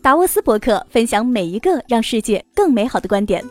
[0.00, 3.44] 达沃斯博客分享每一个让世界更美好的观点。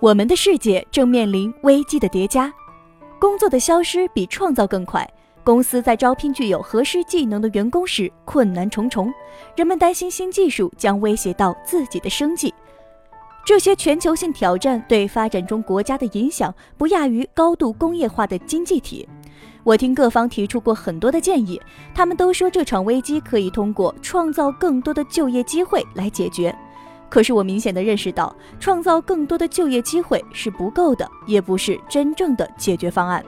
[0.00, 2.52] 我们的世界正面临危机的叠加，
[3.18, 5.04] 工作的消失比创造更快。
[5.42, 9.12] 公司在招聘具有合适技能的员工时困难重重，
[9.56, 12.54] 人们担心新技术将威胁到自己的生计。
[13.48, 19.08] 这些全球性挑战对发展中国家的影响不亚于高度工业化的经济体。
[19.64, 21.58] 我听各方提出过很多的建议，
[21.94, 26.54] 他们都说这场危机可以通过创造更多的就业机会来解决。
[27.08, 33.24] 可是我明显的认识到，创造更多的就业机会是不够的，也不是真正的解决方案。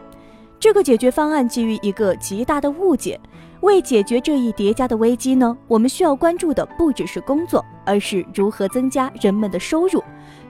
[0.59, 3.19] 这个解决方案基于一个极大的误解。
[3.61, 10.03] 为解决这一叠加的危机呢，我们需要关注的不只是工作，而是如何增加人们的收入。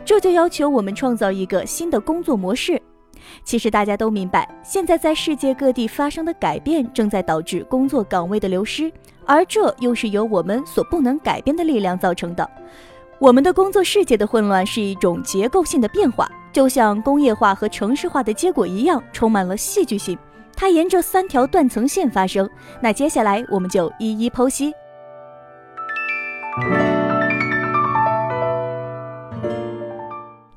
[0.05, 2.81] 这就要求我们创造一个新的工作模式。
[3.45, 8.91] 其实大家都明白，现在在世界各地发生的改变正在导致工作岗位的流失，
[9.27, 12.49] 而这又是由我们所不能改变的力量造成的。
[13.19, 20.17] 我们的工作世界的混乱是一种结构性的变化，就像工业化和城市化的结果一样，充满了戏剧性。
[20.56, 22.48] 它沿着三条断层线发生。
[22.80, 24.73] 那接下来我们就一一剖析。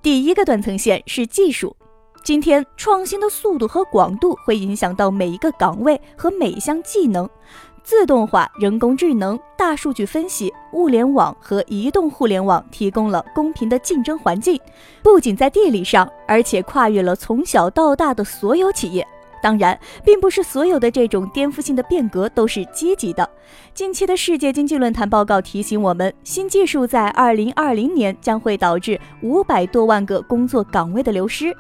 [0.02, 1.76] 第一个断层线是技术。
[2.24, 7.30] 今天创新的速度和广度会影响到每一个岗位和每一项技能。
[7.84, 14.58] 自动化、人工智能、大数据分析、物联网和移动互联网提供了公平的竞争环境，
[15.02, 19.06] 不仅在地理上，而且跨越了从小到大的所有企业。
[19.44, 23.30] 当然，并不是所有的这种颠覆性的变革都是积极的。
[23.74, 31.54] 近期的世界经济论坛报告提醒我们，新技术在二零二零年将会导致五百多万个工作岗位的流失。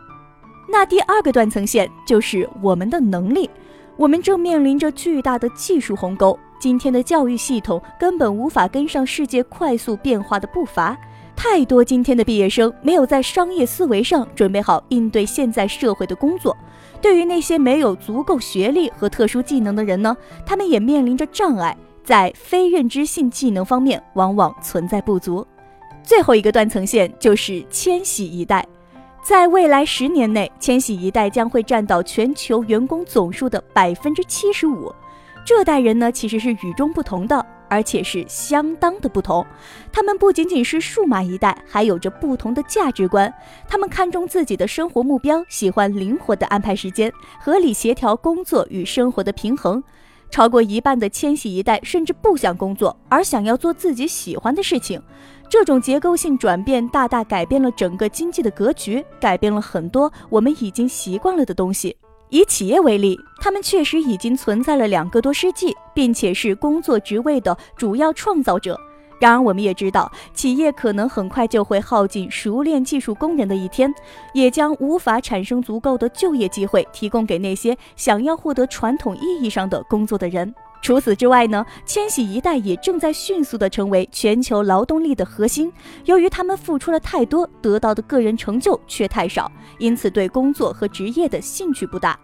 [0.70, 3.50] 那第二个断层线就是我们的能力。
[3.98, 10.98] 我们正面临着巨大的技术鸿沟，今天的教育系统根本无法跟上世界快速变化的步伐。
[11.36, 16.56] 太多今天的毕业生没有在商业思维上准备好应对现在社会的工作。
[17.02, 25.46] 对于那些没有足够学历和特殊技能的人呢，他们也面临着障碍，在非认知性技能方面往往存在不足。
[26.02, 28.66] 最后一个断层线就是千禧一代。
[29.22, 34.94] 在未来十年内，千禧一代将会占到全球员工总数的百分之七十五。
[35.46, 39.44] 这代人呢，其实是与众不同的，而且是相当的不同。
[39.92, 43.34] 他们不仅仅是数码一代，还有着不同的价值观。
[43.68, 49.84] 他们看重自己的生活目标，喜欢灵活的安排时间，合理协调工作与生活的平衡。
[50.30, 55.02] 超过一半的千禧一代甚至不想工作，而想要做自己喜欢的事情。
[55.50, 61.98] 这种结构性转变大大改变了整个经济的格局，改变了很多我们已经习惯了的东西。
[62.34, 68.76] 以企业为例，他们确实已经存在了两个多世纪，并且是工作职位的主要创造者。
[69.20, 73.94] 然而，我们也知道，企业可能很快就会耗尽熟练技术工人的一天，
[74.34, 80.52] 也将无法产生足够的就业机会，提供给那些想要获得传统意义上的工作的人。
[80.84, 85.72] 除此之外呢，千禧一代也正在迅速地成为全球劳动力的核心。
[86.04, 92.20] 由于他们付出了太多，得到的个人成就却太少，因此对工作和职业的兴趣不大。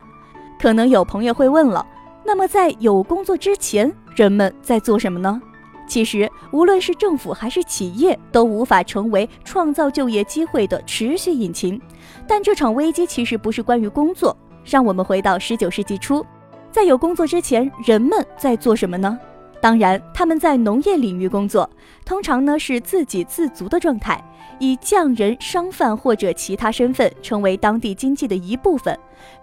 [0.59, 1.87] 可能有朋友会问了，
[2.25, 5.41] 那么在有工作之前，人们在做什么呢？
[5.87, 11.81] 其实，无论是政府还是企业，都无法成为创造就业机会的持续引擎。
[12.27, 14.35] 但这场危机其实不是关于工作。
[14.65, 16.23] 让我们回到十九世纪初，
[16.71, 19.17] 在有工作之前，人们在做什么呢？
[19.61, 21.69] 当然，他们在农业领域工作，
[22.05, 24.23] 通常呢是自给自足的状态，
[24.59, 28.97] 以匠人、商贩或者其他身份成为当地经济的一部分。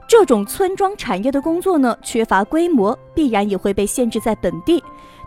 [0.09, 4.83] 这种村庄产业的工作呢，缺乏规模，必然也会被限制在本地。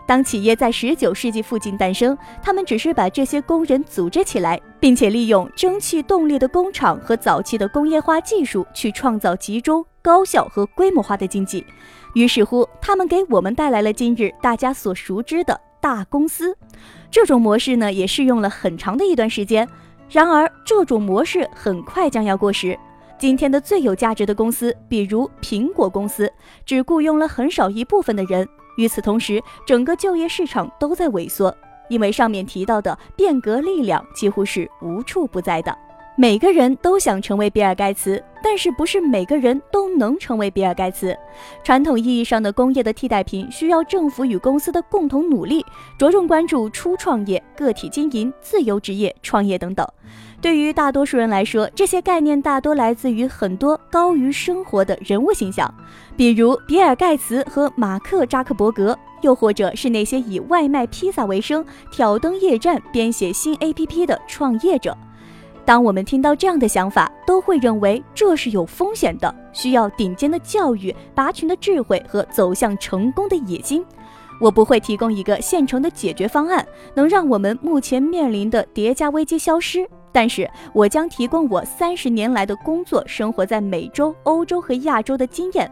[0.06, 11.64] 当企业在十九世纪附近诞生，他们只是把这些工人组织起来，并且利用蒸汽动力的工厂和早期的工业化技术去创造集中、高效和规模化的经济。
[12.14, 16.56] 于是乎，他们给我们带来了今日大家所熟知的大公司。
[17.10, 19.68] 这种模式呢，也适用了很长的一段时间。
[20.08, 22.78] 然而，这种模式很快将要过时。
[23.16, 26.32] 今天的最有价值的公司，比如苹果公司，
[26.64, 28.48] 只雇佣了很少一部分的人。
[28.76, 31.54] 与此同时，整个就业市场都在萎缩，
[31.88, 35.76] 因为上面提到的变革力量几乎是无处不在的。
[36.20, 41.16] 每个人都想成为比尔盖茨，但是不是每个人都能成为比尔盖茨。
[41.64, 45.64] 传统意义上的工业的替代品需要政府与公司的共同努力，
[45.96, 49.88] 着重关注初创业、个体经营、自由职业、创业等等。
[50.42, 55.74] 对于大多数人来说，这些概念大多来自于很多高于生活的人物形象，
[56.18, 64.94] 比如比尔盖茨和马克扎克伯格，又或者是那些以外卖披萨为生、挑灯夜战编写新 APP 的创业者。
[65.64, 73.84] 当我们听到这样的想法，都会认为这是有风险的，需要顶尖的教育、拔群的智慧和走向成功的野心。
[74.40, 79.86] 我不会提供一个现成的解决方案，能让我们目前面临的叠加危机消失。
[80.12, 85.70] 但是我将提供我三十年来的工作、生活在美洲、欧洲和亚洲的经验。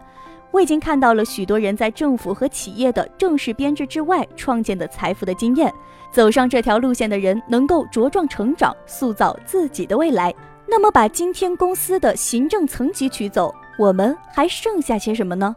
[0.50, 5.72] 我已经看到了许多人在政府和企业的正式编制之外创建的财富的经验。
[6.10, 10.34] 走上这条路线的人能够茁壮成长，塑造自己的未来。
[10.66, 15.54] 那么，把今天公司的行政层级取走，我们还剩下些什么呢？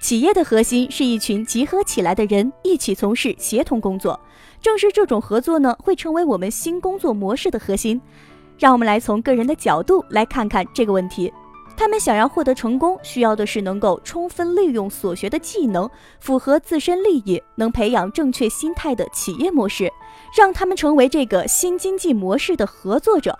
[0.00, 4.18] 企业的核心是一群集合起来的人一起从事协同工作。
[4.60, 8.00] 正是这种合作呢，会成为我们新工作模式的核心。
[8.58, 11.32] 让我们来从个人的角度来看看这个问题。
[11.76, 15.88] 他们想要获得成功，需要的是能够充分利用所学的技能，
[16.18, 19.92] 符合自身利益，能培养正确心态的企业模式，
[20.36, 23.38] 让他们成为这个新经济模式的合作者。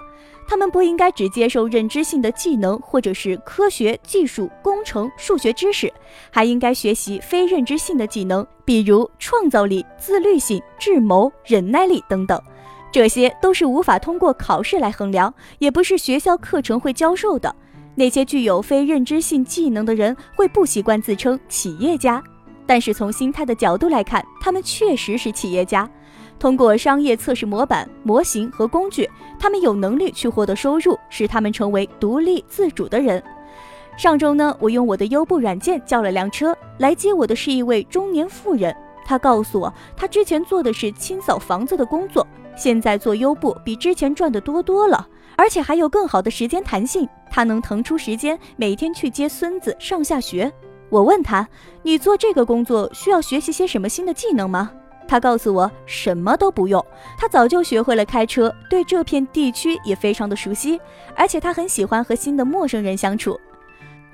[0.48, 5.92] 他们不应该只接受认知性的技能，或者是科学技术、工程、数学知识，
[6.30, 12.40] 还应该学习非认知性的技能，比如创造力、自律性、智谋、忍耐力等等。
[12.92, 17.54] 这些都是无法通过考试来衡量，也不是学校课程会教授的。
[17.98, 22.22] 那些具有非认知性技能的人会不习惯自称企业家，
[22.66, 25.90] 但是从心态的角度来看，他们确实是企业家。
[26.38, 29.08] 通过商业测试模板、模型和工具，
[29.38, 33.22] 他们有能力去获得收入，使他们成为独立自主的人。
[33.96, 38.76] 上周呢，我用我的优步软件叫了辆车来接我的是一位中年妇人。
[39.06, 45.08] 她告诉我，她之前做的是清扫房子的工作，现在做优步比之前赚的多多了。
[45.36, 50.52] 而且还有更好的时间弹性，他能腾出时间每天去接孙子上下学。
[50.88, 51.46] 我问他
[51.82, 54.70] ：“你做这个工作需要学习些什么新的技能吗？”
[55.08, 56.84] 他告诉我：“什么都不用，
[57.16, 60.80] 他早就学会了开车，对这片地区也非常的熟悉，
[61.14, 63.38] 而且他很喜欢和新的陌生人相处。”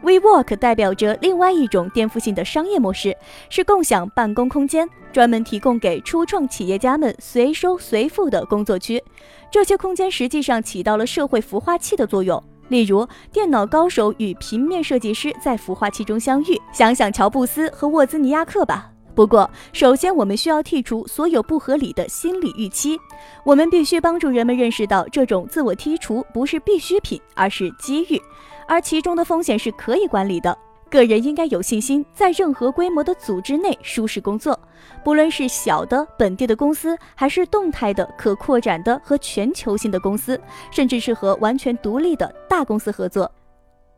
[0.03, 3.17] WeWork 代表着另外一种颠覆性的商业模式，
[3.49, 9.03] 是共享办公空间，专门提供给初创企业家们随收随付的工作区。
[9.51, 18.91] 这些空间实际上起到了社会孵化器的作用，例如电脑高手与平面设计师在孵化器中相遇，想想乔布斯和沃兹尼亚克吧。
[19.15, 22.99] 不过，首先我们需要剔除所有不合理的心理预期，
[23.45, 28.21] 我们必须帮助人们认识到，这种自我剔除不是必需品，而是机遇。
[28.67, 30.57] 而其中的风险是可以管理的。
[30.89, 34.59] 个人应该有信心，在任何规模的组织内舒适工作，
[35.03, 40.39] 不论是小的本地的公司，还是动态的可扩展的和全球性的公司，
[40.71, 43.31] 甚至是和完全独立的大公司合作。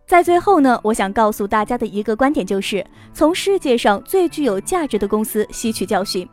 [0.07, 2.85] 在最后呢，我想告诉大家的一个观点就是，
[3.15, 6.29] 从世界上最具有价值的公司吸取教训。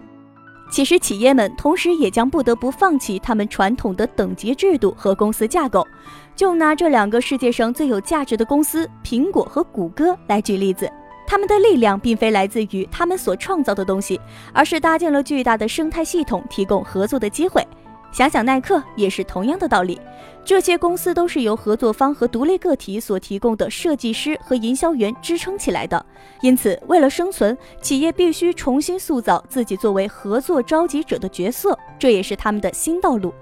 [0.70, 5.88] 其实，企业们同时也将不得不放弃他们传统的等级制度和公司架构。
[6.36, 10.92] 就拿这两个世界上最有价值的公司——苹果和谷歌来举例子，
[11.26, 14.20] 他们的力量并非来自于他们所创造的东西，
[14.54, 17.66] 而是搭建了巨大的生态系统，提供合作的机会。
[18.12, 20.00] 想想耐克也是同样的道理，
[20.44, 26.06] 这些公司都是由合作方和独立个体所提供的设计师和营销员支撑起来的。
[26.42, 33.34] 因此，为了生存，企业必须重新塑造自己作为合作召集者的角色，这也是他们的新道路。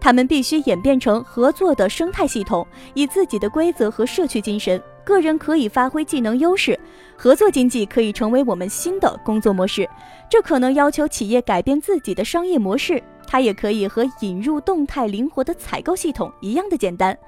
[0.00, 6.78] 他们必须演变成合作的生态系统，以自己的规则和社区精神，个人可以发挥技能优势，
[7.14, 9.88] 合作经济可以成为我们新的工作模式。
[10.30, 13.02] 这可能要求企业改变自己的商业模式。
[13.34, 17.18] 它也可以和引入动态灵活的采购系统一样的简单。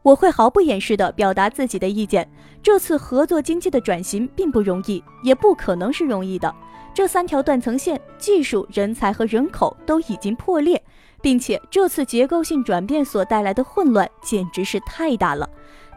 [0.00, 2.26] 我会毫不掩饰地表达自己的意见。
[2.62, 6.50] 这次合作经济的转型并不容易，也不可能是容易的。
[6.94, 10.82] 这三条断层线——技术、人才和人口——都已经破裂，
[11.20, 15.46] 并且这次结构性转变所带来的混乱简直是太大了。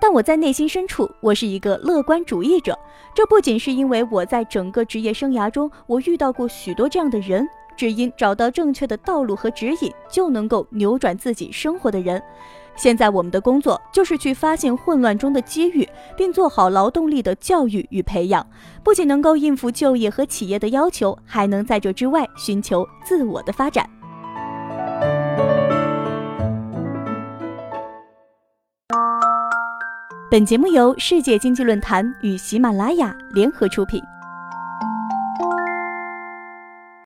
[0.01, 2.77] 但我在内心深处，我是一个乐观主义者。
[3.15, 7.47] 这不仅是因为我在整个职业生涯中，我遇到过许多这样的人。
[7.75, 12.21] 只因找到正确的道路和指引，就能够扭转自己生活的人。
[12.75, 15.87] 现在我们的工作就是去发现混乱中的机遇，
[16.17, 18.45] 并做好劳动力的教育与培养，
[18.83, 23.87] 不仅能够应付就业和企业的要求，还能在这之外寻求自我的发展。
[30.31, 34.01] 本节目由世界经济论坛与喜马拉雅联合出品。